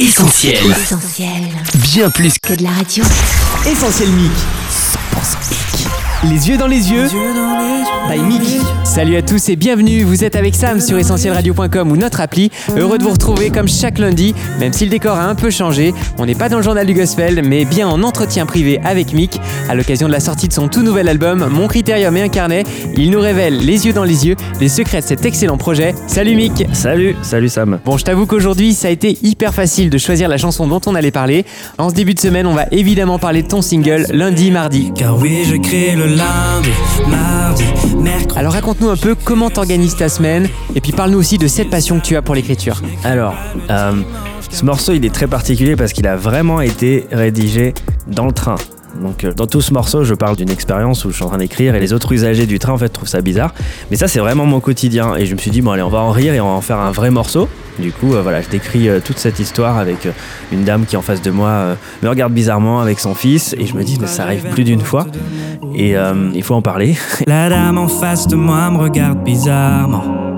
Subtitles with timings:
[0.00, 0.70] Essentiel.
[0.70, 1.50] Essentiel.
[1.74, 3.04] Bien plus que de la radio.
[3.66, 4.32] Essentiel Mic.
[4.32, 5.69] 100% Mic.
[6.22, 7.06] Les yeux dans les yeux.
[8.10, 8.42] By Mic.
[8.84, 12.50] Salut à tous et bienvenue, vous êtes avec Sam sur essentielradio.com ou notre appli.
[12.76, 15.94] Heureux de vous retrouver comme chaque lundi, même si le décor a un peu changé.
[16.18, 19.40] On n'est pas dans le journal du gospel, mais bien en entretien privé avec Mick.
[19.68, 22.64] À l'occasion de la sortie de son tout nouvel album, Mon Critérium et un carnet,
[22.96, 25.94] il nous révèle les yeux dans les yeux les secrets de cet excellent projet.
[26.06, 27.78] Salut Mick Salut, salut Sam.
[27.84, 30.94] Bon, je t'avoue qu'aujourd'hui, ça a été hyper facile de choisir la chanson dont on
[30.94, 31.46] allait parler.
[31.78, 34.92] En ce début de semaine, on va évidemment parler de ton single lundi, mardi.
[34.96, 36.70] Car oui, je crée le lundi,
[37.08, 37.64] mardi,
[37.96, 38.38] mercredi.
[38.38, 42.00] Alors raconte-nous un peu comment t'organises ta semaine et puis parle-nous aussi de cette passion
[42.00, 42.80] que tu as pour l'écriture.
[43.04, 43.34] Alors,
[43.70, 43.92] euh,
[44.50, 47.74] ce morceau il est très particulier parce qu'il a vraiment été rédigé
[48.06, 48.56] dans le train.
[49.00, 51.38] Donc euh, dans tout ce morceau, je parle d'une expérience où je suis en train
[51.38, 53.54] d'écrire et les autres usagers du train en fait trouvent ça bizarre.
[53.90, 56.00] Mais ça c'est vraiment mon quotidien et je me suis dit bon allez on va
[56.00, 57.48] en rire et on va en faire un vrai morceau.
[57.80, 60.12] Du coup euh, voilà je décris euh, toute cette histoire avec euh,
[60.52, 63.74] une dame qui en face de moi me regarde bizarrement avec son fils et je
[63.74, 65.06] me dis mais ça arrive plus d'une fois
[65.74, 65.94] et
[66.34, 66.96] il faut en parler.
[67.26, 70.30] La dame en face de moi me regarde bizarrement.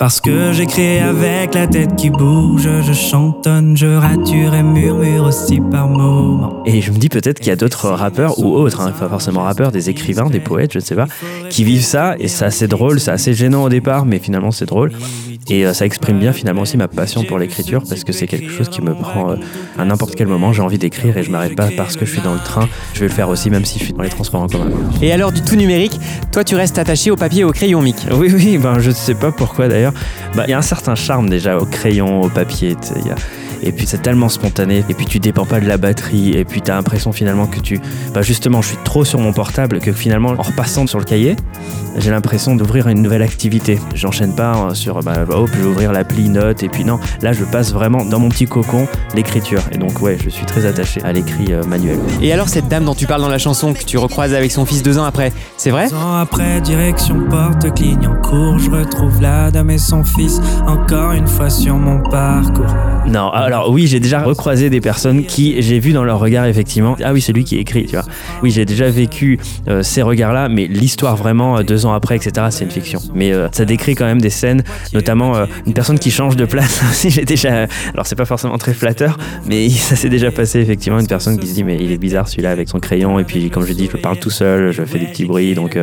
[0.00, 5.60] Parce que j'écris avec la tête qui bouge, je chantonne, je rature et murmure aussi
[5.60, 6.62] par moments.
[6.64, 9.42] Et je me dis peut-être qu'il y a d'autres rappeurs ou autres, hein, pas forcément
[9.42, 11.04] rappeurs, des écrivains, des poètes, je ne sais pas,
[11.50, 14.64] qui vivent ça et c'est assez drôle, c'est assez gênant au départ, mais finalement c'est
[14.64, 14.90] drôle.
[15.48, 18.50] Et euh, ça exprime bien finalement aussi ma passion pour l'écriture parce que c'est quelque
[18.50, 19.36] chose qui me prend euh,
[19.78, 20.52] à n'importe quel moment.
[20.52, 22.68] J'ai envie d'écrire et je m'arrête pas parce que je suis dans le train.
[22.94, 24.70] Je vais le faire aussi même si je suis dans les transports en commun.
[25.02, 25.98] Et alors du tout numérique,
[26.30, 27.96] toi tu restes attaché au papier et au crayon Mick.
[28.12, 29.94] Oui, oui, ben je ne sais pas pourquoi d'ailleurs.
[30.36, 32.76] Bah, Il y a un certain charme déjà au crayon, au papier.
[32.96, 33.16] il y a-
[33.62, 34.84] Et puis c'est tellement spontané.
[34.88, 36.36] Et puis tu dépends pas de la batterie.
[36.36, 37.80] Et puis tu as l'impression finalement que tu.
[38.14, 41.36] Bah justement, je suis trop sur mon portable que finalement, en repassant sur le cahier,
[41.96, 43.78] j'ai l'impression d'ouvrir une nouvelle activité.
[43.94, 45.02] J'enchaîne pas euh, sur.
[45.02, 46.62] Bah, oh, je vais ouvrir l'appli note.
[46.62, 49.62] Et puis non, là je passe vraiment dans mon petit cocon l'écriture.
[49.72, 51.98] Et donc, ouais, je suis très attaché à l'écrit euh, manuel.
[52.22, 54.64] Et alors cette dame dont tu parles dans la chanson que tu recroises avec son
[54.64, 55.88] fils deux ans après, c'est vrai?
[55.88, 61.26] Deux ans après, direction porte Clignancourt, je retrouve la dame et son fils, encore une
[61.26, 62.74] fois sur mon parcours.
[63.06, 66.96] Non, alors oui, j'ai déjà recroisé des personnes qui j'ai vu dans leur regard effectivement.
[67.02, 68.04] Ah oui, c'est lui qui écrit, tu vois.
[68.42, 72.46] Oui, j'ai déjà vécu euh, ces regards-là, mais l'histoire vraiment euh, deux ans après, etc.
[72.50, 73.00] C'est une fiction.
[73.12, 74.62] Mais euh, ça décrit quand même des scènes,
[74.92, 75.34] notamment
[75.66, 76.80] une personne qui change de place.
[77.00, 79.16] Si j'ai déjà, alors c'est pas forcément très flatteur,
[79.46, 81.00] mais ça s'est déjà passé effectivement.
[81.00, 83.48] Une personne qui se dit mais il est bizarre celui-là avec son crayon et puis
[83.48, 85.78] comme je dis, je parle tout seul, je fais des petits bruits, donc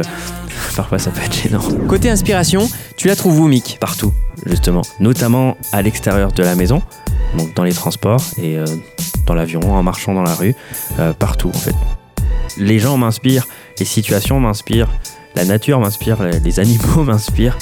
[0.76, 1.62] parfois ça peut être gênant.
[1.88, 3.78] Côté inspiration, tu la trouves où Mick?
[3.82, 4.14] Partout,
[4.46, 6.84] justement, notamment à l'extérieur de la maison,
[7.38, 8.66] donc dans les transports et euh,
[9.26, 10.56] dans l'avion, en marchant dans la rue,
[11.00, 11.76] euh, partout en fait.
[12.58, 13.48] Les gens m'inspirent,
[13.80, 14.90] les situations m'inspirent,
[15.36, 17.58] la nature m'inspire, les- les animaux m'inspirent.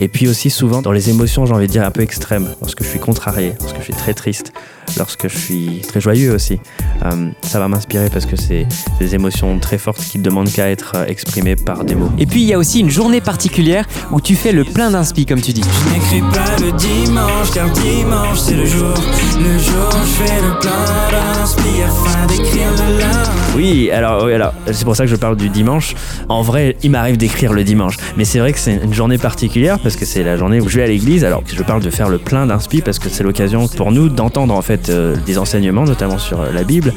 [0.00, 2.82] Et puis aussi souvent dans les émotions, j'ai envie de dire un peu extrêmes, lorsque
[2.82, 4.52] je suis contrarié, lorsque je suis très triste,
[4.96, 6.60] lorsque je suis très joyeux aussi.
[7.04, 8.66] Euh, ça va m'inspirer parce que c'est
[8.98, 12.10] des émotions très fortes qui ne demandent qu'à être euh, exprimées par des mots.
[12.18, 15.26] Et puis il y a aussi une journée particulière où tu fais le plein d'inspi
[15.26, 15.62] comme tu dis.
[15.62, 18.94] Je n'écris pas le dimanche, car dimanche c'est le jour.
[19.38, 20.70] Le jour, je fais le plein
[21.10, 23.21] d'inspi afin d'écrire le lundi.
[23.54, 25.94] Oui, alors, oui, alors c'est pour ça que je parle du dimanche.
[26.30, 29.78] En vrai, il m'arrive d'écrire le dimanche, mais c'est vrai que c'est une journée particulière
[29.78, 31.22] parce que c'est la journée où je vais à l'église.
[31.22, 34.54] Alors, je parle de faire le plein d'inspi parce que c'est l'occasion pour nous d'entendre
[34.54, 36.94] en fait euh, des enseignements, notamment sur euh, la Bible.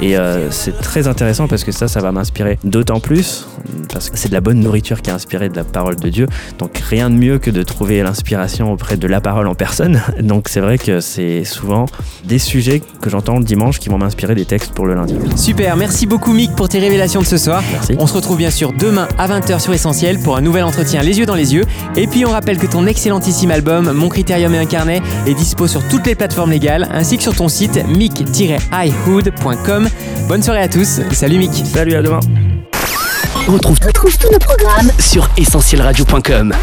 [0.00, 3.46] Et euh, c'est très intéressant parce que ça, ça va m'inspirer d'autant plus
[3.92, 6.26] parce que c'est de la bonne nourriture qui est inspirée de la parole de Dieu.
[6.58, 10.00] Donc, rien de mieux que de trouver l'inspiration auprès de la parole en personne.
[10.20, 11.86] Donc, c'est vrai que c'est souvent
[12.24, 15.16] des sujets que j'entends le dimanche qui vont m'inspirer des textes pour le lundi.
[15.36, 17.62] Super, merci beaucoup Mick pour tes révélations de ce soir.
[17.72, 17.96] Merci.
[17.98, 21.18] On se retrouve bien sûr demain à 20h sur Essentiel pour un nouvel entretien les
[21.18, 21.64] yeux dans les yeux.
[21.96, 25.66] Et puis on rappelle que ton excellentissime album Mon Critérium et un carnet est dispo
[25.66, 29.88] sur toutes les plateformes légales ainsi que sur ton site mick-ihood.com.
[30.28, 32.20] Bonne soirée à tous, salut Mick Salut, à demain
[33.52, 36.54] retrouve Retrouve tous nos programmes sur essentielradio.com.